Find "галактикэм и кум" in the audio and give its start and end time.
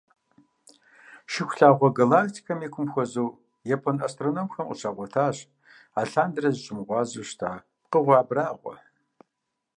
1.97-2.87